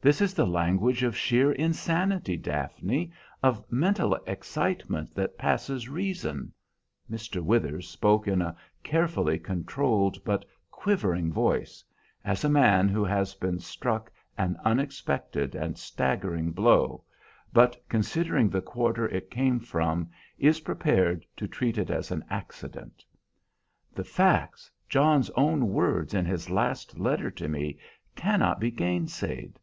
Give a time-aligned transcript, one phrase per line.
[0.00, 3.10] "This is the language of sheer insanity, Daphne,
[3.42, 6.52] of mental excitement that passes reason."
[7.10, 7.42] Mr.
[7.42, 8.54] Withers spoke in a
[8.84, 11.82] carefully controlled but quivering voice
[12.24, 17.02] as a man who has been struck an unexpected and staggering blow,
[17.52, 23.04] but considering the quarter it came from, is prepared to treat it as an accident.
[23.96, 27.80] "The facts, John's own words in his last letter to me,
[28.14, 29.58] cannot be gainsaid.